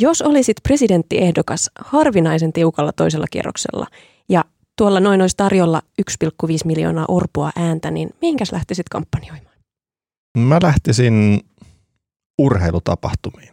[0.00, 3.86] Jos olisit presidenttiehdokas harvinaisen tiukalla toisella kierroksella
[4.28, 4.44] ja
[4.78, 6.06] tuolla noin olisi tarjolla 1,5
[6.64, 9.56] miljoonaa orpoa ääntä, niin mihinkäs lähtisit kampanjoimaan?
[10.38, 11.40] Mä lähtisin
[12.38, 13.50] urheilutapahtumiin.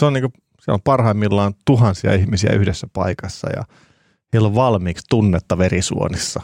[0.00, 3.64] Se on, niinku, se on parhaimmillaan tuhansia ihmisiä yhdessä paikassa ja
[4.32, 6.40] heillä on valmiiksi tunnetta verisuonissa.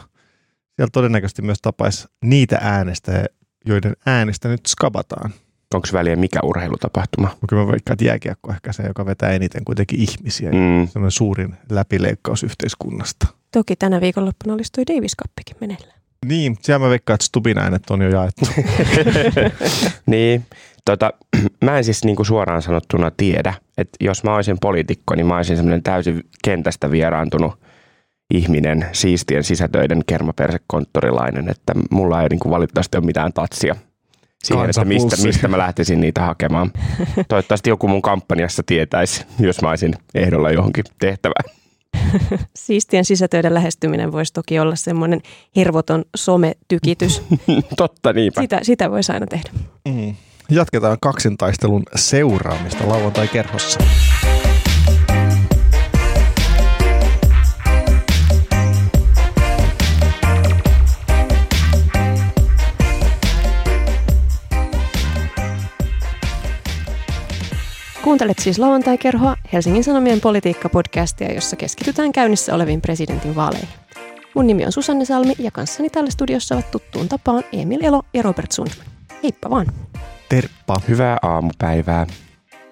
[0.75, 3.25] Siellä todennäköisesti myös tapaisi niitä äänestäjiä,
[3.65, 5.33] joiden äänestä nyt skabataan.
[5.73, 7.37] Onko väliä mikä urheilutapahtuma?
[7.49, 10.51] Kyllä mä veikkaan, että jääkiekko ehkä se, joka vetää eniten kuitenkin ihmisiä.
[10.51, 10.87] Mm.
[10.87, 13.27] Se on suurin läpileikkaus yhteiskunnasta.
[13.51, 15.99] Toki tänä viikonloppuna olisi tuo Davis Cuppikin meneillään.
[16.25, 18.45] Niin, siellä mä veikkaan, että Stubin äänet on jo jaettu.
[20.05, 20.45] niin,
[20.85, 21.13] tota,
[21.65, 25.55] mä en siis niinku suoraan sanottuna tiedä, että jos mä olisin poliitikko, niin mä olisin
[25.55, 27.59] semmoinen täysin kentästä vieraantunut
[28.33, 33.75] ihminen, siistien sisätöiden kermapersekonttorilainen, että mulla ei niinku valitettavasti ole mitään tatsia
[34.45, 36.71] siihen, että mistä, mistä mä lähtisin niitä hakemaan.
[37.27, 41.55] Toivottavasti joku mun kampanjassa tietäisi, jos mä olisin ehdolla johonkin tehtävään.
[42.55, 45.21] Siistien sisätöiden lähestyminen voisi toki olla semmoinen
[45.55, 47.21] hirvoton sometykitys.
[47.77, 48.41] Totta, niinpä.
[48.41, 49.49] Sitä, sitä voisi aina tehdä.
[49.87, 50.15] Mm.
[50.49, 53.79] Jatketaan kaksintaistelun seuraamista lauantai-kerhossa.
[68.15, 73.69] Kuuntelet siis lauantai-kerhoa Helsingin Sanomien politiikka-podcastia, jossa keskitytään käynnissä oleviin presidentin vaaleihin.
[74.35, 78.21] Mun nimi on Susanne Salmi ja kanssani täällä studiossa ovat tuttuun tapaan Emil Elo ja
[78.21, 78.85] Robert Sundman.
[79.23, 79.65] Heippa vaan.
[80.29, 80.75] Terppa.
[80.87, 82.07] Hyvää aamupäivää.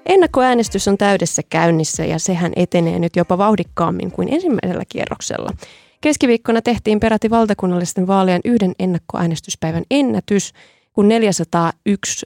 [0.05, 5.49] Ennakkoäänestys on täydessä käynnissä ja sehän etenee nyt jopa vauhdikkaammin kuin ensimmäisellä kierroksella.
[6.01, 10.53] Keskiviikkona tehtiin peräti valtakunnallisten vaalien yhden ennakkoäänestyspäivän ennätys,
[10.93, 12.25] kun 401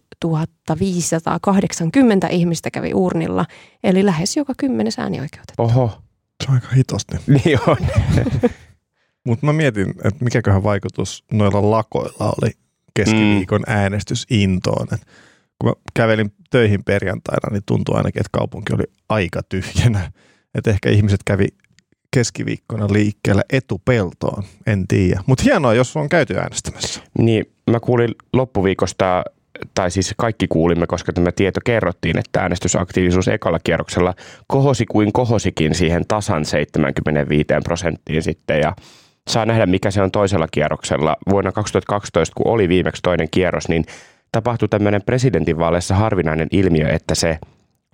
[0.79, 3.45] 580 ihmistä kävi urnilla,
[3.83, 5.63] eli lähes joka kymmenes äänioikeutettu.
[5.63, 6.01] Oho.
[6.43, 7.17] Se on aika hitosti.
[7.45, 7.77] Niin on.
[9.27, 12.51] Mutta mä mietin, että mikäköhän vaikutus noilla lakoilla oli
[12.93, 13.73] keskiviikon mm.
[13.73, 14.87] äänestysintoon.
[14.93, 15.01] Et
[15.59, 20.11] kun mä kävelin töihin perjantaina, niin tuntui ainakin, että kaupunki oli aika tyhjänä.
[20.55, 21.47] Että ehkä ihmiset kävi
[22.13, 25.23] keskiviikkona liikkeellä etupeltoon, en tiedä.
[25.25, 27.01] Mutta hienoa, jos on käyty äänestämässä.
[27.17, 29.23] Niin, mä kuulin loppuviikosta
[29.73, 34.13] tai siis kaikki kuulimme, koska tämä tieto kerrottiin, että äänestysaktiivisuus ekalla kierroksella
[34.47, 38.75] kohosi kuin kohosikin siihen tasan 75 prosenttiin sitten ja
[39.27, 41.17] saa nähdä, mikä se on toisella kierroksella.
[41.29, 43.85] Vuonna 2012, kun oli viimeksi toinen kierros, niin
[44.31, 47.39] tapahtui tämmöinen presidentinvaaleissa harvinainen ilmiö, että se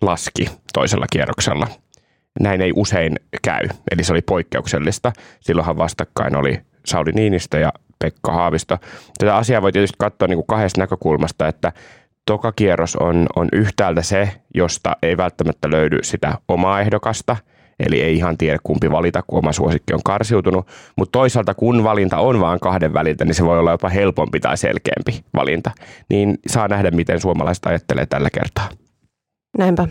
[0.01, 1.68] laski toisella kierroksella.
[2.40, 5.12] Näin ei usein käy, eli se oli poikkeuksellista.
[5.40, 8.77] Silloinhan vastakkain oli Sauli Niinistö ja Pekka Haavisto.
[9.17, 11.71] Tätä asiaa voi tietysti katsoa niin kuin kahdesta näkökulmasta, että
[12.25, 17.35] toka kierros on, on yhtäältä se, josta ei välttämättä löydy sitä omaa ehdokasta,
[17.79, 22.17] eli ei ihan tiedä kumpi valita, kun oma suosikki on karsiutunut, mutta toisaalta kun valinta
[22.17, 25.71] on vain kahden väliltä, niin se voi olla jopa helpompi tai selkeämpi valinta,
[26.09, 28.69] niin saa nähdä, miten suomalaiset ajattelee tällä kertaa.
[29.57, 29.87] Näinpä.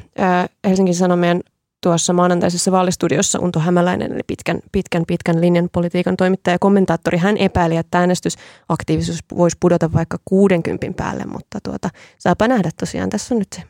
[0.69, 1.41] Helsingin Sanomien
[1.83, 7.37] tuossa maanantaisessa vaalistudiossa Unto Hämäläinen, eli pitkän, pitkän, pitkän linjan politiikan toimittaja ja kommentaattori, hän
[7.37, 11.89] epäili, että äänestysaktiivisuus voisi pudota vaikka 60 päälle, mutta tuota,
[12.19, 13.63] saapa nähdä tosiaan, tässä on nyt se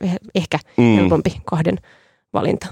[0.00, 0.96] eh, ehkä mm.
[0.96, 1.78] helpompi kahden
[2.32, 2.66] valinta.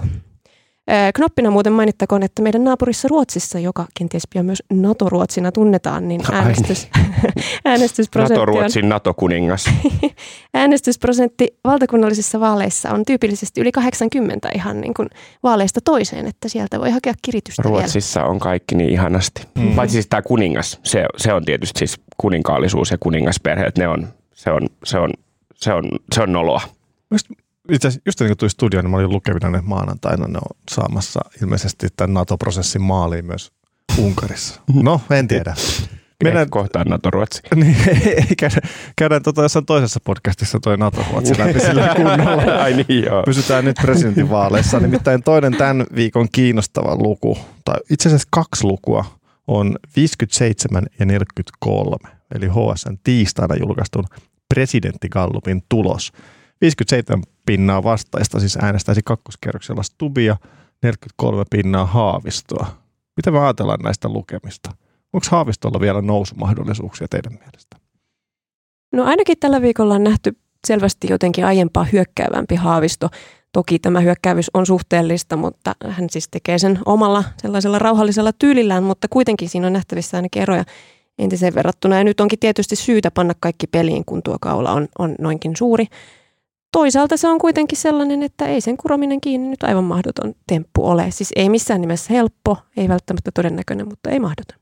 [1.15, 6.87] Knoppina muuten mainittakoon, että meidän naapurissa Ruotsissa, joka kenties pian myös NATO-Ruotsina tunnetaan, niin äänestys,
[7.65, 9.69] äänestysprosentti NATO-Ruotsin NATO-kuningas.
[10.53, 15.09] äänestysprosentti valtakunnallisissa vaaleissa on tyypillisesti yli 80 ihan niin kuin
[15.43, 18.31] vaaleista toiseen, että sieltä voi hakea kiritystä Ruotsissa vielä.
[18.31, 19.41] on kaikki niin ihanasti.
[19.55, 19.75] Mm.
[19.75, 24.51] Paitsi siis tämä kuningas, se, se on tietysti siis kuninkaallisuus ja kuningasperheet, ne on, se
[24.51, 25.13] on, se on,
[25.55, 25.83] se on,
[26.15, 26.61] se on noloa.
[27.09, 30.37] Mielestäni itse asiassa just ennen kuin tuli studioon, niin mä olin lukevina ne maanantaina, ne
[30.37, 33.51] on saamassa ilmeisesti tämän NATO-prosessin maaliin myös
[33.97, 34.61] Unkarissa.
[34.73, 35.55] No, en tiedä.
[36.23, 37.41] Mennään kohtaan NATO-Ruotsi.
[37.55, 42.61] Niin, ei, käydään, käydään tota jossain toisessa podcastissa toi NATO-Ruotsi läpi sillä kunnolla.
[42.61, 43.23] Ai niin, joo.
[43.23, 44.79] Pysytään nyt presidentinvaaleissa.
[44.79, 49.05] Nimittäin toinen tämän viikon kiinnostava luku, tai itse asiassa kaksi lukua,
[49.47, 51.97] on 57 ja 43,
[52.35, 54.05] eli HSN tiistaina julkaistun
[54.53, 56.11] presidenttigallupin tulos.
[56.61, 60.37] 57 pinnaa vastaista, siis äänestäisi kakkoskerroksella Stubia,
[60.83, 62.67] 43 pinnaa Haavistoa.
[63.17, 64.71] Mitä me ajatellaan näistä lukemista?
[65.13, 67.75] Onko Haavistolla vielä nousumahdollisuuksia teidän mielestä?
[68.91, 73.09] No ainakin tällä viikolla on nähty selvästi jotenkin aiempaa hyökkäävämpi Haavisto.
[73.51, 79.07] Toki tämä hyökkäävyys on suhteellista, mutta hän siis tekee sen omalla sellaisella rauhallisella tyylillään, mutta
[79.07, 80.63] kuitenkin siinä on nähtävissä ainakin eroja
[81.19, 81.97] entiseen verrattuna.
[81.97, 85.85] Ja nyt onkin tietysti syytä panna kaikki peliin, kun tuo kaula on, on noinkin suuri.
[86.71, 91.11] Toisaalta se on kuitenkin sellainen, että ei sen kurominen kiinni nyt aivan mahdoton temppu ole.
[91.11, 94.59] Siis ei missään nimessä helppo, ei välttämättä todennäköinen, mutta ei mahdoton.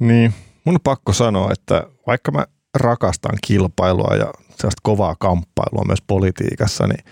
[0.00, 0.34] Niin,
[0.64, 6.86] mun on pakko sanoa, että vaikka mä rakastan kilpailua ja sellaista kovaa kamppailua myös politiikassa,
[6.86, 7.04] niin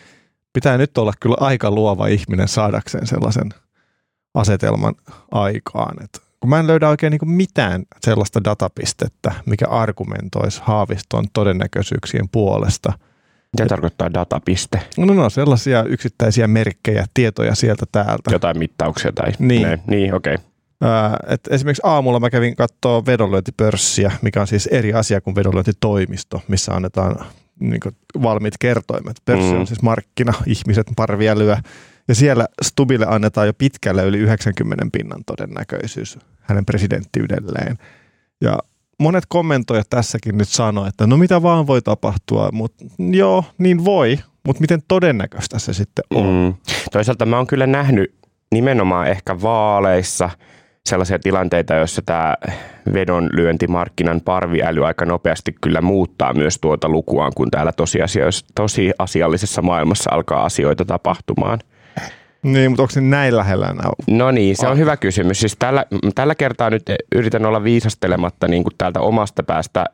[0.53, 3.49] pitää nyt olla kyllä aika luova ihminen saadakseen sellaisen
[4.35, 4.95] asetelman
[5.31, 6.05] aikaan.
[6.05, 12.93] Et kun mä en löydä oikein niin mitään sellaista datapistettä, mikä argumentoisi Haaviston todennäköisyyksien puolesta.
[13.65, 14.81] Mitä tarkoittaa datapiste?
[14.99, 18.31] No, no sellaisia yksittäisiä merkkejä, tietoja sieltä täältä.
[18.33, 19.33] Jotain mittauksia tai...
[19.39, 19.63] Niin.
[19.63, 20.35] Ne, niin, okei.
[20.35, 20.49] Okay.
[21.27, 26.73] Et esimerkiksi aamulla mä kävin katsoa vedonlyöntipörssiä, mikä on siis eri asia kuin vedonlyöntitoimisto, missä
[26.73, 27.27] annetaan
[27.61, 27.81] niin
[28.23, 29.17] valmiit kertoimet.
[29.25, 29.61] Pörssi mm.
[29.61, 31.57] on siis markkina, ihmiset parvia lyö.
[32.09, 37.79] Ja siellä Stubille annetaan jo pitkälle yli 90 pinnan todennäköisyys hänen presidenttiydelleen.
[38.41, 38.59] Ja
[38.99, 44.19] monet kommentoijat tässäkin nyt sanoo, että no mitä vaan voi tapahtua, mutta joo, niin voi,
[44.47, 46.27] mutta miten todennäköistä se sitten on?
[46.27, 46.55] Mm.
[46.93, 48.15] Toisaalta mä oon kyllä nähnyt
[48.53, 50.31] nimenomaan ehkä vaaleissa–
[50.89, 52.37] sellaisia tilanteita, joissa tämä
[52.93, 57.73] vedonlyöntimarkkinan parviäly aika nopeasti kyllä muuttaa myös tuota lukuaan, kun täällä
[58.55, 61.59] tosiasiallisessa maailmassa alkaa asioita tapahtumaan.
[62.43, 63.91] Niin, mutta onko se näin lähellä enää?
[64.11, 65.41] No niin, se on hyvä kysymys.
[65.41, 66.83] Siis tällä, tällä kertaa nyt
[67.15, 69.87] yritän olla viisastelematta niin kuin täältä omasta päästä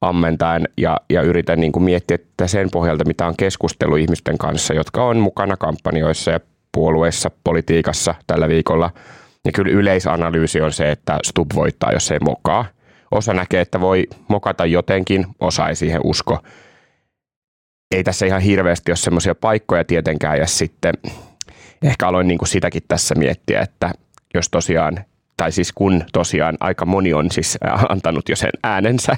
[0.00, 4.74] ammentaen ja, ja yritän niin kuin miettiä että sen pohjalta, mitä on keskustelu ihmisten kanssa,
[4.74, 6.40] jotka on mukana kampanjoissa ja
[6.72, 8.90] puolueissa, politiikassa tällä viikolla–
[9.44, 12.64] ja kyllä yleisanalyysi on se, että Stub voittaa, jos ei mokaa.
[13.10, 16.38] Osa näkee, että voi mokata jotenkin, osa ei siihen usko.
[17.94, 20.94] Ei tässä ihan hirveästi ole semmoisia paikkoja tietenkään, ja sitten
[21.84, 23.92] ehkä aloin niin kuin sitäkin tässä miettiä, että
[24.34, 25.04] jos tosiaan,
[25.36, 27.58] tai siis kun tosiaan aika moni on siis
[27.88, 29.16] antanut jo sen äänensä,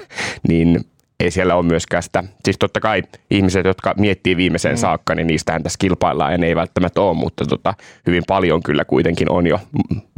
[0.49, 0.81] niin
[1.21, 4.79] ei siellä ole myöskään sitä, siis totta kai ihmiset, jotka miettii viimeiseen mm.
[4.79, 7.75] saakka, niin niistähän tässä kilpaillaan ja ne ei välttämättä ole, mutta tota,
[8.07, 9.61] hyvin paljon kyllä kuitenkin on jo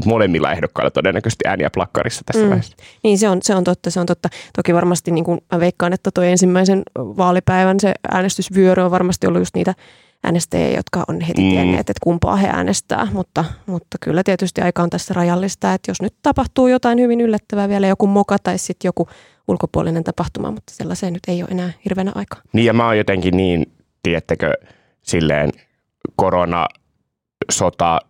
[0.05, 2.49] molemmilla ehdokkailla todennäköisesti ääniä plakkarissa tässä mm.
[2.49, 2.77] vaiheessa.
[3.03, 4.29] Niin se on, se on totta, se on totta.
[4.57, 9.41] Toki varmasti niin kuin mä veikkaan, että tuo ensimmäisen vaalipäivän se äänestysvyöry on varmasti ollut
[9.41, 9.75] just niitä
[10.25, 11.51] äänestäjiä, jotka on heti mm.
[11.51, 16.03] tienneet, että kumpaa he äänestää, mutta, mutta kyllä tietysti aika on tässä rajallista, että jos
[16.03, 19.09] nyt tapahtuu jotain hyvin yllättävää vielä, joku moka tai sitten joku
[19.49, 22.41] ulkopuolinen tapahtuma, mutta sellaiseen nyt ei ole enää hirveänä aikaa.
[22.53, 23.73] Niin ja mä oon jotenkin niin,
[24.03, 24.53] tiedättekö,
[25.03, 25.51] silleen
[26.17, 26.67] korona,
[27.51, 28.01] sota,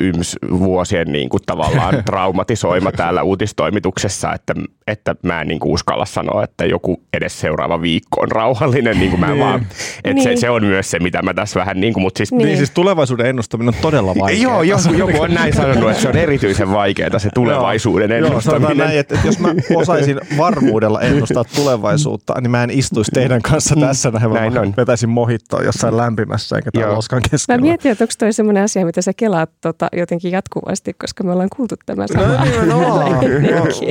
[0.00, 4.54] yms vuosien niin kuin tavallaan traumatisoima täällä uutistoimituksessa, että,
[4.86, 8.98] että mä en niin kuin uskalla sanoa, että joku edes seuraava viikko on rauhallinen.
[8.98, 9.38] Niin kuin mä niin.
[9.38, 9.66] vaan,
[10.04, 10.22] että niin.
[10.22, 12.46] se, se, on myös se, mitä mä tässä vähän, niin kuin, mutta siis, niin.
[12.46, 14.42] niin siis tulevaisuuden ennustaminen on todella vaikeaa.
[14.42, 18.78] Joo, joku, joku on näin sanonut, että se on erityisen vaikeaa se tulevaisuuden ennustaminen.
[18.78, 23.42] Joo, näin, että, että jos mä osaisin varmuudella ennustaa tulevaisuutta, niin mä en istuisi teidän
[23.42, 23.80] kanssa mm.
[23.80, 24.74] tässä näin, näin on.
[24.76, 27.58] vetäisin mohittoa jossain lämpimässä eikä täällä loskan keskellä.
[27.58, 31.32] Mä mietin, että onko toi sellainen asia, mitä sä kelaat tota, jotenkin jatkuvasti, koska me
[31.32, 32.26] ollaan kuultu tämä sama.
[32.64, 32.74] No,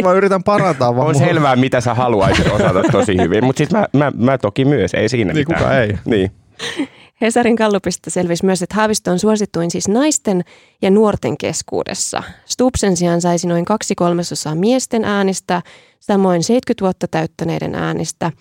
[0.01, 1.07] no, mä yritän parantaa vaan.
[1.07, 1.27] On mun...
[1.27, 5.09] selvää, mitä sä haluaisit osata tosi hyvin, mutta siis mä, mä, mä, toki myös, ei
[5.09, 5.61] siinä niin, mitään.
[5.63, 5.97] Kuka ei.
[6.05, 6.31] Niin.
[7.21, 10.43] Hesarin kallupista selvisi myös, että Haavisto on suosituin siis naisten
[10.81, 12.23] ja nuorten keskuudessa.
[12.45, 15.61] Stupsen sijaan saisi noin kaksi kolmasosaa miesten äänistä,
[15.99, 18.31] samoin 70 vuotta täyttäneiden äänistä–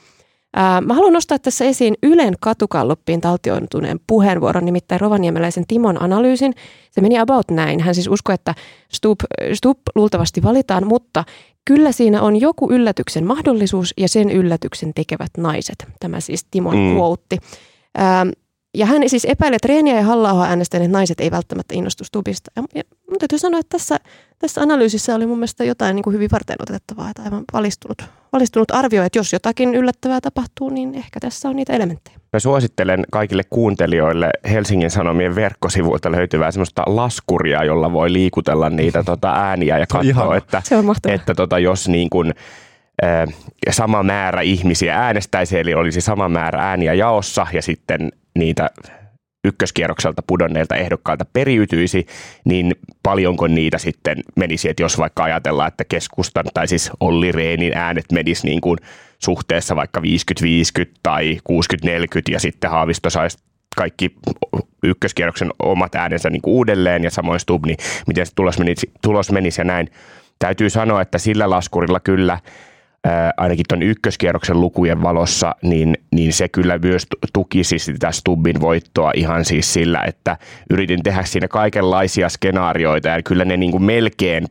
[0.80, 6.54] Mä haluan nostaa tässä esiin Ylen katukalluppiin taltioituneen puheenvuoron, nimittäin rovaniemeläisen Timon analyysin.
[6.90, 7.80] Se meni about näin.
[7.80, 8.54] Hän siis uskoi, että
[8.92, 9.20] Stup,
[9.54, 11.24] Stup luultavasti valitaan, mutta
[11.64, 15.86] kyllä siinä on joku yllätyksen mahdollisuus ja sen yllätyksen tekevät naiset.
[16.00, 16.94] Tämä siis Timon mm.
[16.94, 17.38] quote.
[18.76, 22.50] Ja hän siis epäilee, että Reeniä ja halla äänestäneet naiset ei välttämättä innostu Stubista.
[22.56, 23.96] Ja, ja mun täytyy sanoa, että tässä,
[24.38, 28.02] tässä analyysissä oli mun mielestä jotain niin kuin hyvin varten otettavaa, että aivan valistunut,
[28.36, 32.16] valistunut arvio, että jos jotakin yllättävää tapahtuu, niin ehkä tässä on niitä elementtejä.
[32.32, 39.32] Mä suosittelen kaikille kuuntelijoille Helsingin Sanomien verkkosivuilta löytyvää semmoista laskuria, jolla voi liikutella niitä tota,
[39.32, 40.62] ääniä ja katsoa, että,
[41.08, 42.34] että tota, jos niin kuin,
[43.70, 48.70] sama määrä ihmisiä äänestäisi, eli olisi sama määrä ääniä jaossa ja sitten niitä
[49.46, 52.06] ykköskierrokselta pudonneilta ehdokkailta periytyisi,
[52.44, 52.74] niin
[53.06, 58.04] paljonko niitä sitten menisi, että jos vaikka ajatellaan, että keskustan tai siis Olli Reenin äänet
[58.12, 58.78] menisi niin kuin
[59.18, 60.04] suhteessa vaikka 50-50
[61.02, 61.38] tai
[61.86, 61.88] 60-40
[62.30, 63.38] ja sitten Haavisto saisi
[63.76, 64.14] kaikki
[64.82, 69.32] ykköskierroksen omat äänensä niin kuin uudelleen ja samoin Stub, niin miten se tulos menisi, tulos
[69.32, 69.90] menisi ja näin.
[70.38, 72.38] Täytyy sanoa, että sillä laskurilla kyllä–
[73.36, 79.44] ainakin tuon ykköskierroksen lukujen valossa, niin, niin se kyllä myös tukisi sitä Stubbin voittoa ihan
[79.44, 80.36] siis sillä, että
[80.70, 84.46] yritin tehdä siinä kaikenlaisia skenaarioita ja kyllä ne niin kuin melkein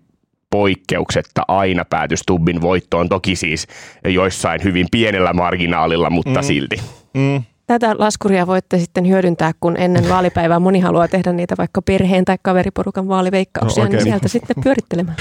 [0.50, 3.68] poikkeuksetta aina päätyi Stubbin voittoon, toki siis
[4.08, 6.46] joissain hyvin pienellä marginaalilla, mutta mm.
[6.46, 6.82] silti.
[7.14, 7.44] Mm.
[7.68, 12.38] Tätä laskuria voitte sitten hyödyntää, kun ennen vaalipäivää moni haluaa tehdä niitä vaikka perheen tai
[12.42, 13.98] kaveriporukan vaaliveikkauksia, no, okay.
[13.98, 15.18] niin sieltä sitten pyörittelemään.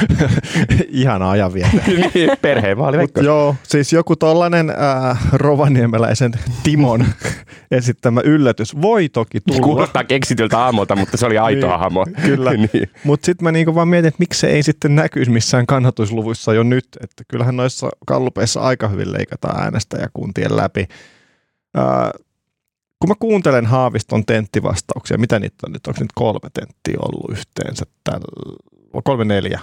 [0.88, 1.70] Ihana ajanvietä.
[1.86, 3.26] Niin, perheen vaaliveikkaus.
[3.26, 6.32] Joo, siis joku tollainen äh, rovaniemeläisen
[6.62, 7.04] Timon
[7.70, 9.60] esittämä yllätys voi toki tulla.
[9.60, 12.06] Kuulostaa keksityltä aamulta, mutta se oli aitoa niin, hamo.
[12.22, 12.90] Kyllä, niin.
[13.04, 16.62] mutta sitten mä niinku vaan mietin, että miksi se ei sitten näkyisi missään kannatusluvuissa jo
[16.62, 16.88] nyt.
[17.00, 20.86] Että kyllähän noissa kallupeissa aika hyvin leikataan äänestäjäkuntien läpi.
[21.78, 22.23] Äh,
[23.04, 27.84] kun mä kuuntelen Haaviston tenttivastauksia, mitä niitä on nyt, onko nyt kolme tenttiä ollut yhteensä
[28.04, 28.56] tällä,
[29.04, 29.60] kolme neljä,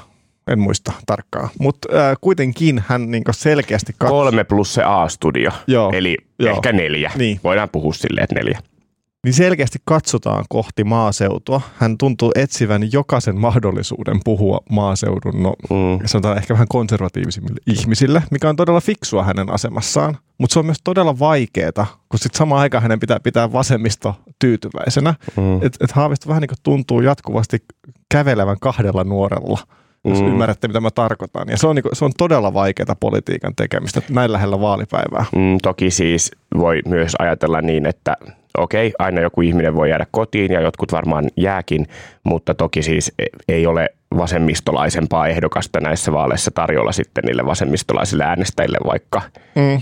[0.48, 1.50] en muista tarkkaan.
[1.60, 4.24] Mutta äh, kuitenkin hän niin selkeästi katsoo.
[4.24, 5.92] Kolme plus se A-studio, Joo.
[5.94, 6.56] eli Joo.
[6.56, 7.12] ehkä neljä.
[7.16, 7.40] Niin.
[7.44, 8.60] Voidaan puhua silleen, että neljä
[9.26, 11.62] niin selkeästi katsotaan kohti maaseutua.
[11.78, 16.06] Hän tuntuu etsivän jokaisen mahdollisuuden puhua maaseudun, no mm.
[16.06, 20.18] sanotaan ehkä vähän konservatiivisimmille ihmisille, mikä on todella fiksua hänen asemassaan.
[20.38, 25.14] Mutta se on myös todella vaikeaa, kun sitten samaan aikaan hänen pitää pitää vasemmisto tyytyväisenä.
[25.38, 25.56] Mm.
[25.56, 27.58] Että et Haavisto vähän niin kuin tuntuu jatkuvasti
[28.10, 29.60] kävelevän kahdella nuorella–
[30.06, 30.28] jos mm.
[30.28, 31.50] ymmärrätte, mitä mä tarkoitan.
[31.50, 35.26] Ja se on, niin kuin, se on todella vaikeaa politiikan tekemistä näin lähellä vaalipäivää.
[35.36, 38.18] Mm, toki siis voi myös ajatella niin, että
[38.58, 41.88] okei, aina joku ihminen voi jäädä kotiin ja jotkut varmaan jääkin,
[42.24, 48.78] mutta toki siis e, ei ole vasemmistolaisempaa ehdokasta näissä vaaleissa tarjolla sitten niille vasemmistolaisille äänestäjille,
[48.86, 49.22] vaikka
[49.56, 49.82] mm.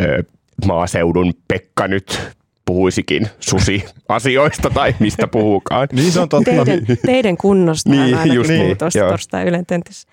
[0.00, 0.22] ö,
[0.66, 2.20] maaseudun Pekka nyt
[2.64, 5.88] puhuisikin susi-asioista tai mistä puhukaan.
[5.92, 6.50] niin se on totta.
[6.64, 10.08] Teidän, teidän kunnosta niin, aina just niin, tuosta torstai Ylen tentissä.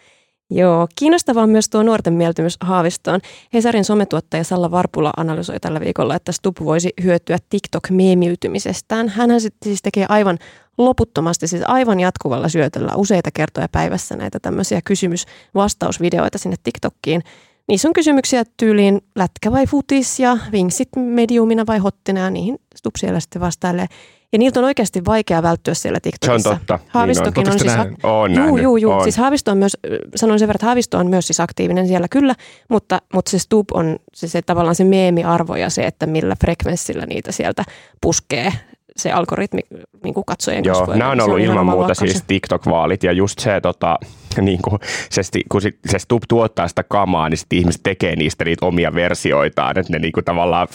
[0.52, 3.20] Joo, kiinnostavaa on myös tuo nuorten mieltymys Haavistoon.
[3.54, 9.10] Hesarin sometuottaja Salla Varpula analysoi tällä viikolla, että Stup voisi hyötyä TikTok-meemiytymisestään.
[9.10, 9.30] Hän
[9.64, 10.38] siis tekee aivan
[10.78, 17.24] loputtomasti, siis aivan jatkuvalla syötöllä useita kertoja päivässä näitä tämmöisiä kysymys-vastausvideoita sinne TikTokkiin.
[17.68, 22.96] Niissä on kysymyksiä tyyliin lätkä vai futis ja vinksit mediumina vai hottina ja niihin Stup
[22.96, 23.88] siellä sitten vastailee.
[24.34, 26.50] Ja niiltä on oikeasti vaikea välttyä siellä TikTokissa.
[26.50, 26.80] Se on totta.
[26.88, 27.54] Haavistokin niin on.
[27.54, 27.76] on siis...
[27.76, 28.00] Nähnyt?
[28.04, 28.92] On juu, juu, juu.
[28.92, 29.04] On.
[29.04, 29.78] Siis Haavisto on myös,
[30.16, 32.36] sanoin sen verran, että Haavisto on myös siis aktiivinen siellä kyllä,
[32.70, 37.06] mutta, mutta se Stub on se, se tavallaan se meemiarvo ja se, että millä frekvenssillä
[37.06, 37.64] niitä sieltä
[38.02, 38.54] puskee
[38.98, 39.62] se algoritmi
[40.04, 43.98] niin kuin katsojien Joo, nämä on ollut ilman muuta siis TikTok-vaalit ja just se, tota,
[44.42, 48.66] niin kuin, se, kun se Stub tuottaa sitä kamaa, niin sitten ihmiset tekee niistä niitä
[48.66, 50.68] omia versioitaan, että ne niin kuin, tavallaan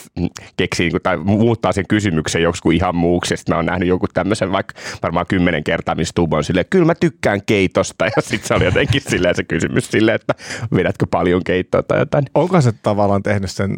[0.57, 3.37] keksii niin kuin, tai muuttaa sen kysymyksen joku ihan muuksi.
[3.37, 6.85] Sitten mä oon nähnyt jonkun tämmöisen vaikka varmaan kymmenen kertaa, missä Stub on silleen, kyllä
[6.85, 10.35] mä tykkään keitosta ja sitten se oli jotenkin silleen se kysymys silleen, että
[10.75, 12.25] vedätkö paljon keittoa tai jotain.
[12.35, 13.77] Onko se tavallaan tehnyt sen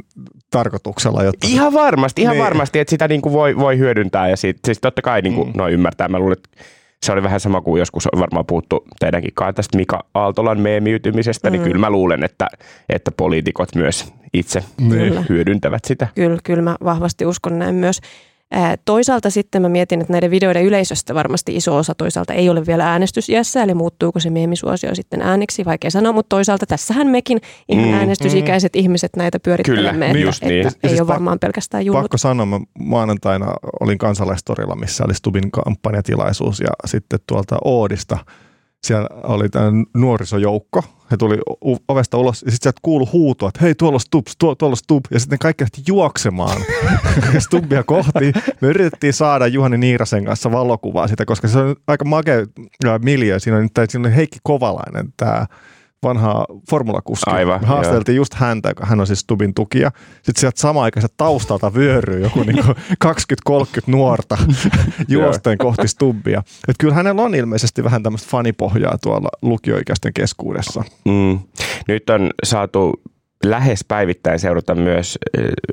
[0.50, 1.22] tarkoituksella?
[1.22, 2.44] Jotta ihan varmasti, ihan niin.
[2.44, 5.48] varmasti, että sitä niin kuin voi, voi hyödyntää ja sit, siis totta kai niin kuin,
[5.48, 5.54] mm.
[5.56, 6.08] no ymmärtää.
[6.08, 6.64] Mä luulen, että
[7.06, 11.50] se oli vähän sama kuin joskus on varmaan puhuttu teidänkin kanssa tästä Mika Aaltolan meemiytymisestä,
[11.50, 11.64] niin mm.
[11.64, 12.46] niin kyllä mä luulen, että,
[12.88, 15.24] että poliitikot myös itse kyllä.
[15.28, 16.08] hyödyntävät sitä.
[16.14, 18.00] Kyllä, kyllä mä vahvasti uskon näin myös.
[18.84, 22.90] Toisaalta sitten mä mietin, että näiden videoiden yleisöstä varmasti iso osa toisaalta ei ole vielä
[22.90, 27.94] äänestysiässä, eli muuttuuko se meemisuosio sitten ääneksi, vaikea sanoa, mutta toisaalta tässähän mekin ihan mm,
[27.94, 28.80] äänestysikäiset mm.
[28.80, 30.66] ihmiset näitä pyörittelemme, Kyllä, että, niin.
[30.66, 32.02] että ei siis ole varmaan pelkästään jullut.
[32.02, 33.46] Pakko sanoa, mä maanantaina
[33.80, 38.18] olin kansalaistorilla, missä oli Stubin kampanjatilaisuus ja sitten tuolta Oodista–
[38.86, 40.84] siellä oli tämä nuorisojoukko.
[41.10, 41.38] He tuli
[41.88, 45.04] ovesta ulos ja sitten sieltä kuului huutoa, että hei tuolla on Stub, tuolla on Stub.
[45.10, 46.62] Ja sitten kaikki lähti juoksemaan
[47.38, 48.32] Stubia kohti.
[48.60, 52.46] Me yritettiin saada Juhani Niirasen kanssa valokuvaa sitä, koska se on aika makea
[53.02, 53.38] miljö.
[53.38, 55.46] Siinä on, siinä on Heikki Kovalainen, tämä
[56.02, 57.30] vanha formulakuski.
[57.30, 58.20] Aivan, Me haasteltiin joo.
[58.20, 59.90] just häntä, hän on siis Stubin tukija.
[60.14, 62.64] Sitten sieltä samaan taustalta vyöryy joku niin 20-30
[63.86, 64.38] nuorta
[65.08, 66.42] juosten kohti Stubbia.
[66.68, 70.84] Et kyllä hänellä on ilmeisesti vähän tämmöistä fanipohjaa tuolla lukioikäisten keskuudessa.
[71.04, 71.38] Mm.
[71.88, 73.00] Nyt on saatu
[73.44, 75.18] lähes päivittäin seurata myös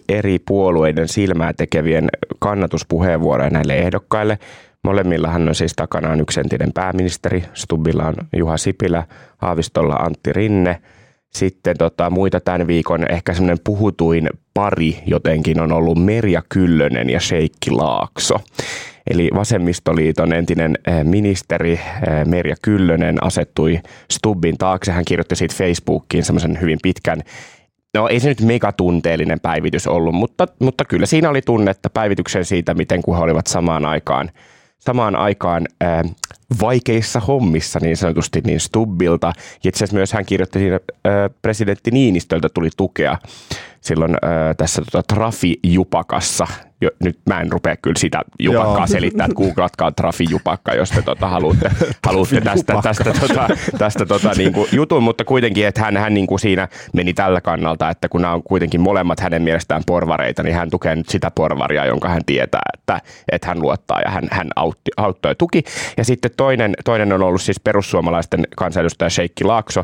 [0.10, 4.40] eri puolueiden silmää tekevien kannatuspuheenvuoroja näille ehdokkaille.
[4.84, 9.04] Molemmillahan on siis takanaan yksi entinen pääministeri, Stubbilla on Juha Sipilä,
[9.38, 10.82] Haavistolla Antti Rinne.
[11.30, 17.20] Sitten tota, muita tämän viikon ehkä semmoinen puhutuin pari jotenkin on ollut Merja Kyllönen ja
[17.20, 18.36] Sheikki Laakso.
[19.10, 21.80] Eli Vasemmistoliiton entinen eh, ministeri eh,
[22.26, 23.80] Merja Kyllönen asettui
[24.12, 24.92] Stubbin taakse.
[24.92, 27.22] Hän kirjoitti siitä Facebookiin semmoisen hyvin pitkän
[27.94, 32.74] No ei se nyt megatunteellinen päivitys ollut, mutta, mutta kyllä siinä oli tunnetta päivityksen siitä,
[32.74, 34.32] miten kun he olivat samaan aikaan–
[34.86, 36.04] samaan aikaan ää,
[36.62, 39.28] vaikeissa hommissa niin sanotusti niin Stubbilta.
[39.64, 43.18] Ja itse asiassa myös hän kirjoitti siinä, ää, presidentti Niinistöltä tuli tukea
[43.82, 46.48] silloin ää, tässä tota, Trafi-jupakassa,
[46.84, 48.88] jo, nyt mä en rupea kyllä sitä jupakkaa Joo.
[48.88, 51.72] selittää, että googlatkaa Trafi jupakka, jos te tota, haluatte,
[52.08, 53.48] haluatte tästä, tästä, tota,
[53.78, 57.42] tästä tota, niin kuin jutun, mutta kuitenkin, että hän, hän niin kuin siinä meni tällä
[57.42, 61.32] kannalta, että kun nämä on kuitenkin molemmat hänen mielestään porvareita, niin hän tukee nyt sitä
[61.32, 65.64] porvaria, jonka hän tietää, että, että hän luottaa ja hän, hän autti, auttoi tuki.
[65.98, 69.84] Ja sitten toinen, toinen on ollut siis perussuomalaisten kansanedustaja Sheikki Laakso,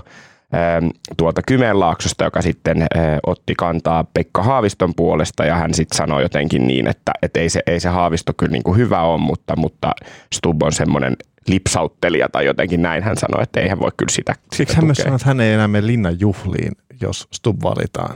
[1.17, 2.87] tuolta Kymenlaaksosta, joka sitten äh,
[3.25, 7.61] otti kantaa Pekka Haaviston puolesta ja hän sitten sanoi jotenkin niin, että et ei, se,
[7.67, 9.91] ei se Haavisto kyllä niin kuin hyvä ole, mutta, mutta
[10.35, 14.35] Stubb on semmoinen lipsauttelija tai jotenkin näin hän sanoi, että ei hän voi kyllä sitä
[14.55, 18.15] Siksi hän myös sanoi, että hän ei enää mene linnan juhliin, jos Stubb valitaan.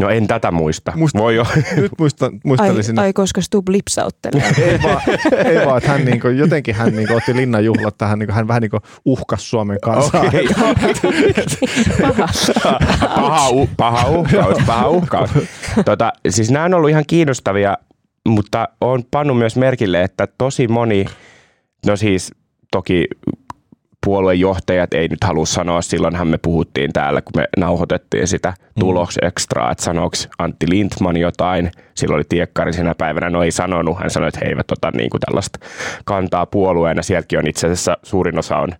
[0.00, 0.92] No en tätä muista.
[0.96, 1.46] muista Voi jo.
[1.76, 2.98] Nyt muista, muistelisin.
[2.98, 4.54] Ai, ai koska Stub lipsauttelee.
[4.70, 5.00] ei vaan,
[5.46, 8.78] ei vaan että hän niinku, jotenkin hän niinku otti linnanjuhlat tähän, niinku, hän vähän niinku
[9.04, 10.20] uhkas Suomen kanssa.
[10.20, 10.44] Okay.
[12.02, 12.78] paha.
[13.16, 15.30] paha, u, paha uhkaus, paha uhkaus.
[15.84, 17.78] Tota, siis nämä on ollut ihan kiinnostavia,
[18.28, 21.04] mutta on pannut myös merkille, että tosi moni,
[21.86, 22.32] no siis
[22.70, 23.04] toki
[24.04, 28.80] puoluejohtajat ei nyt halua sanoa, silloinhan me puhuttiin täällä, kun me nauhoitettiin sitä mm.
[28.80, 34.10] tuloksekstraa, että sanoiko Antti Lindman jotain, silloin oli tiekkari sinä päivänä, no ei sanonut, hän
[34.10, 35.58] sanoi, että he eivät ota niin kuin tällaista
[36.04, 38.72] kantaa puolueena, sielläkin on itse asiassa suurin osa on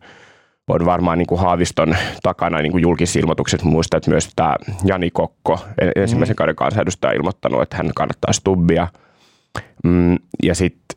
[0.68, 3.62] on varmaan niin kuin Haaviston takana niin kuin julkisilmoitukset.
[3.62, 5.58] Muistan, että myös tämä Jani Kokko,
[5.96, 6.36] ensimmäisen mm.
[6.36, 8.88] kauden kansanedustaja, ilmoittanut, että hän kannattaa Stubbia.
[9.84, 10.96] Mm, ja sitten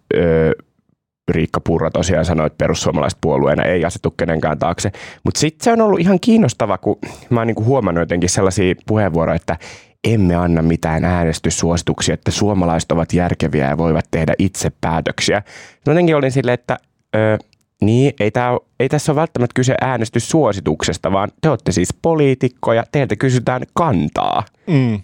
[1.31, 4.91] Riikka Purra tosiaan sanoi, että perussuomalaiset puolueena ei asetu kenenkään taakse.
[5.23, 6.97] Mutta sitten se on ollut ihan kiinnostava, kun
[7.29, 9.57] mä oon niinku huomannut jotenkin sellaisia puheenvuoroja, että
[10.03, 15.41] emme anna mitään äänestyssuosituksia, että suomalaiset ovat järkeviä ja voivat tehdä itse päätöksiä.
[15.85, 16.77] Jotenkin olin silleen, että
[17.15, 17.37] ö,
[17.81, 23.15] niin, ei, tää, ei tässä ole välttämättä kyse äänestyssuosituksesta, vaan te olette siis poliitikkoja, teiltä
[23.15, 24.43] kysytään kantaa.
[24.67, 24.99] Mm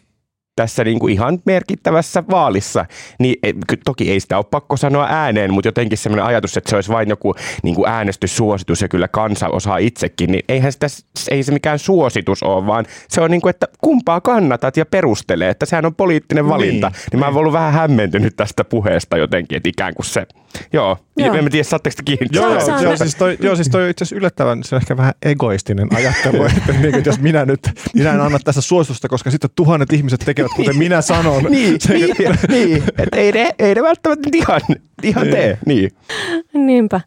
[0.62, 2.86] tässä niin kuin ihan merkittävässä vaalissa,
[3.20, 3.54] niin e,
[3.86, 7.10] toki ei sitä ole pakko sanoa ääneen, mutta jotenkin sellainen ajatus, että se olisi vain
[7.10, 10.88] joku niin kuin äänestyssuositus ja kyllä kansa osaa itsekin, niin eihän sitä,
[11.32, 15.50] ei se mikään suositus ole, vaan se on niin kuin, että kumpaa kannatat ja perustelee,
[15.50, 16.88] että sehän on poliittinen valinta.
[16.88, 20.28] Niin, niin mä oon ollut vähän hämmentynyt tästä puheesta jotenkin, että ikään kuin se,
[20.74, 21.36] joo, joo.
[21.36, 22.28] en tiedä, saatteko te kiinni?
[22.32, 24.98] Joo, joo, joo, siis toi, joo, siis toi on itse asiassa yllättävän, se on ehkä
[24.98, 27.60] vähän egoistinen ajattelu, että, niin, että jos minä nyt,
[27.94, 31.44] minä en anna tässä suositusta, koska sitten tuhannet ihmiset tekevät kuten minä sanon.
[31.44, 32.16] niin, niin,
[32.50, 32.84] niin.
[32.98, 34.62] että ei ne, ei ne välttämättä ihan,
[35.04, 35.36] ihan niin.
[35.36, 35.58] tee.
[35.66, 35.92] Niin.
[36.54, 37.02] Niinpä.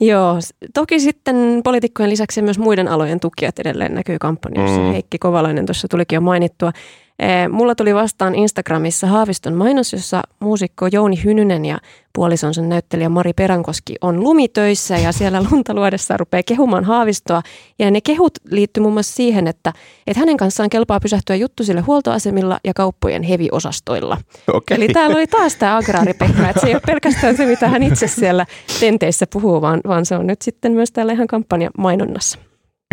[0.00, 0.38] Joo,
[0.74, 4.80] toki sitten poliitikkojen lisäksi myös muiden alojen tukijat edelleen näkyy kampanjassa.
[4.80, 4.92] Mm.
[4.92, 6.72] Heikki Kovalainen tuossa tulikin jo mainittua.
[7.18, 11.78] Eh, mulla tuli vastaan Instagramissa Haaviston mainos, jossa muusikko Jouni Hynynen ja
[12.12, 17.42] puolisonsa näyttelijä Mari Peränkoski on lumitöissä ja siellä lunta luodessa rupeaa kehumaan Haavistoa.
[17.78, 19.72] Ja ne kehut liittyy muun muassa siihen, että,
[20.06, 24.16] että hänen kanssaan kelpaa pysähtyä juttusille huoltoasemilla ja kauppojen heviosastoilla.
[24.52, 24.76] Okay.
[24.76, 28.08] Eli täällä oli taas tämä agraaripekka, että se ei ole pelkästään se, mitä hän itse
[28.08, 28.46] siellä
[28.80, 32.38] tenteissä puhuu, vaan, vaan se on nyt sitten myös täällä ihan kampanjamainonnassa.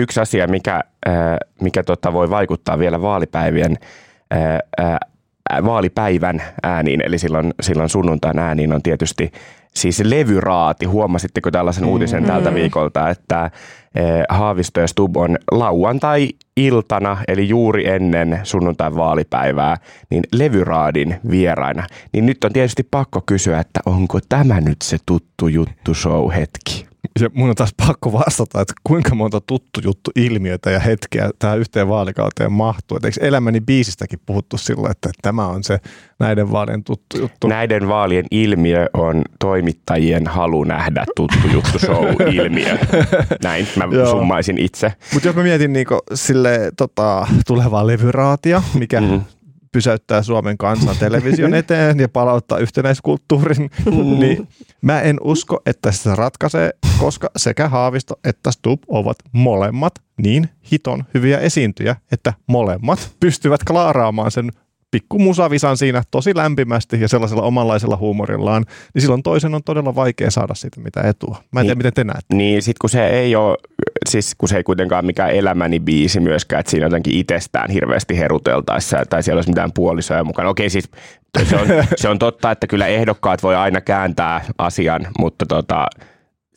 [0.01, 0.81] Yksi asia, mikä,
[1.61, 3.77] mikä tota voi vaikuttaa vielä vaalipäivien
[5.65, 9.31] vaalipäivän ääniin, eli silloin, silloin sunnuntain ääniin on tietysti
[9.75, 10.85] siis levyraati.
[10.85, 12.27] Huomasitteko tällaisen uutisen mm.
[12.27, 13.51] tältä viikolta, että
[14.29, 19.77] Haavisto ja Stub on lauantai-iltana, eli juuri ennen sunnuntain vaalipäivää,
[20.09, 21.87] niin levyraadin vieraina.
[22.13, 26.90] Niin nyt on tietysti pakko kysyä, että onko tämä nyt se tuttu juttu show hetki?
[27.19, 31.59] Ja mun on taas pakko vastata, että kuinka monta tuttu juttu ilmiötä ja hetkeä tähän
[31.59, 32.97] yhteen vaalikauteen mahtuu.
[32.97, 35.79] Et eikö elämäni biisistäkin puhuttu silloin, että tämä on se
[36.19, 37.47] näiden vaalien tuttu juttu?
[37.47, 42.77] Näiden vaalien ilmiö on toimittajien halu nähdä tuttu juttu show-ilmiö.
[43.43, 44.93] Näin mä summaisin itse.
[45.13, 49.21] Mutta jos mä mietin niinku sille tota, tulevaa levyraatia, mikä mm-hmm
[49.71, 53.71] pysäyttää Suomen kansan television eteen ja palauttaa yhtenäiskulttuurin,
[54.19, 54.47] niin
[54.81, 61.03] mä en usko, että se ratkaisee, koska sekä Haavisto että Stub ovat molemmat niin hiton
[61.13, 64.51] hyviä esiintyjä, että molemmat pystyvät klaaraamaan sen
[64.91, 70.31] pikku musavisan siinä tosi lämpimästi ja sellaisella omanlaisella huumorillaan, niin silloin toisen on todella vaikea
[70.31, 71.43] saada siitä mitä etua.
[71.51, 72.35] Mä en niin, tiedä, miten te näette.
[72.35, 73.57] Niin, sit kun se ei ole,
[74.09, 78.97] siis kun se ei kuitenkaan mikään elämäni biisi myöskään, että siinä jotenkin itsestään hirveästi heruteltaessa
[79.09, 80.49] tai siellä olisi mitään puolisoja mukana.
[80.49, 80.89] Okei, siis
[81.49, 85.85] se on, se on totta, että kyllä ehdokkaat voi aina kääntää asian, mutta tota,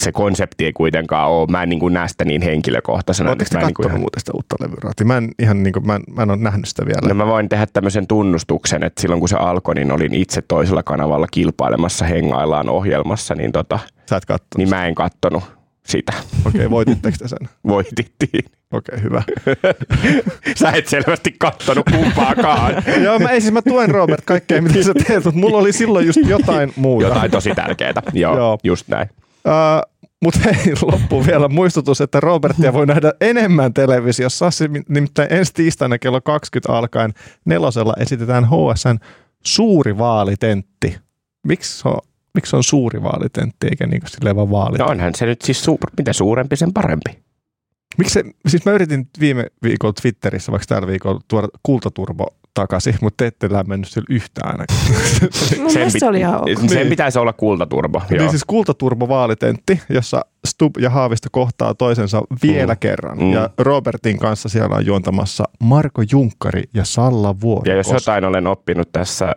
[0.03, 3.31] se konsepti ei kuitenkaan ole, mä en niin kuin näe sitä niin henkilökohtaisena.
[3.31, 4.01] Oletteko te niin ihan...
[4.01, 5.07] muuten sitä uutta levyraatia?
[5.07, 7.09] Mä en, ihan niin kuin, mä en, mä en ole nähnyt sitä vielä.
[7.09, 10.83] No mä voin tehdä tämmöisen tunnustuksen, että silloin kun se alkoi, niin olin itse toisella
[10.83, 13.79] kanavalla kilpailemassa hengaillaan ohjelmassa, niin, tota,
[14.11, 15.45] Sä et niin mä en kattonut.
[15.87, 16.13] sitä.
[16.47, 17.49] Okei, okay, voititteko te sen?
[17.69, 18.45] Voitittiin.
[18.73, 19.23] Okei, okay, hyvä.
[20.61, 22.75] Sä et selvästi kattonut kumpaakaan.
[23.05, 26.07] Joo, mä, ei siis mä tuen Robert kaikkea, mitä sä teet, mutta mulla oli silloin
[26.07, 27.07] just jotain muuta.
[27.07, 28.03] Jotain tosi tärkeää.
[28.13, 28.59] Joo, Joo.
[28.65, 29.09] just näin.
[29.49, 34.49] Uh, mutta hei, loppu vielä muistutus, että Robertia voi nähdä enemmän televisiossa.
[34.89, 37.13] Nimittäin ensi tiistaina kello 20 alkaen
[37.45, 38.99] nelosella esitetään HSN
[39.45, 40.99] suuri vaalitentti.
[41.47, 41.99] Miksi on,
[42.35, 44.83] miksi on suuri vaalitentti eikä niin kuin vaan vaalitentti?
[44.83, 47.25] No onhan se nyt siis, suur, mitä suurempi sen parempi.
[47.99, 53.17] Miksi se, siis mä yritin viime viikolla Twitterissä, vaikka tällä viikolla, tuoda kultaturbo takaisin, mutta
[53.17, 54.77] te ette lämmennyt sillä yhtään ainakin.
[55.71, 56.55] sen, pit- se oli ihan okay.
[56.57, 56.89] sen niin.
[56.89, 58.03] pitäisi olla kultaturbo.
[58.11, 58.31] Niin joo.
[58.31, 62.79] siis kultaturbo vaalitentti, jossa Stub ja Haavisto kohtaa toisensa vielä mm.
[62.79, 63.19] kerran.
[63.19, 63.33] Mm.
[63.33, 67.71] Ja Robertin kanssa siellä on juontamassa Marko Junkkari ja Salla Vuori.
[67.71, 69.35] Ja jos jotain olen oppinut tässä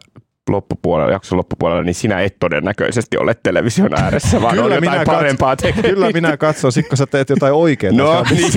[0.50, 5.56] loppupuolella, jakson loppupuolella, niin sinä et todennäköisesti ole television ääressä, vaan kyllä on jotain parempaa
[5.56, 5.90] tekemistä.
[5.90, 7.98] Kyllä minä katson, sit kun sä teet jotain oikein.
[7.98, 8.54] No niin,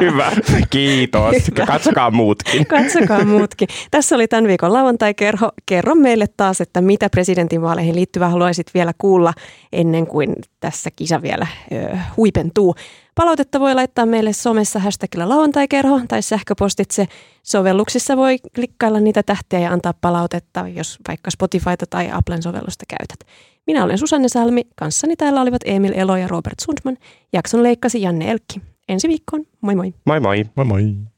[0.00, 0.32] hyvä.
[0.70, 1.34] Kiitos.
[1.66, 2.66] Katsokaa muutkin.
[2.66, 3.68] Katsokaa muutkin.
[3.90, 5.50] Tässä oli tämän viikon lauantai-kerho.
[5.66, 9.32] Kerro meille taas, että mitä presidentinvaaleihin liittyvää haluaisit vielä kuulla
[9.72, 12.74] ennen kuin tässä kisa vielä ö, huipentuu.
[13.14, 17.06] Palautetta voi laittaa meille somessa hashtagilla lauantaikerho tai sähköpostitse.
[17.42, 23.18] Sovelluksissa voi klikkailla niitä tähtiä ja antaa palautetta, jos vaikka Spotifyta tai Applen sovellusta käytät.
[23.66, 26.96] Minä olen Susanne Salmi, kanssani täällä olivat Emil Elo ja Robert Sundman.
[27.32, 28.60] Jakson leikkasi Janne Elkki.
[28.88, 29.94] Ensi viikkoon, moi moi.
[30.04, 30.44] Moi moi.
[30.56, 31.13] Moi moi.